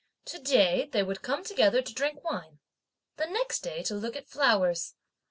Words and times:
To 0.25 0.39
day, 0.39 0.89
they 0.91 1.03
would 1.03 1.21
come 1.21 1.43
together 1.43 1.83
to 1.83 1.93
drink 1.93 2.23
wine; 2.23 2.57
the 3.17 3.27
next 3.27 3.59
day 3.59 3.83
to 3.83 3.93
look 3.93 4.15
at 4.15 4.27
flowers. 4.27 4.95